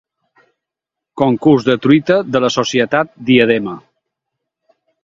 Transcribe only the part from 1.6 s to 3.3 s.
de truita de la Societat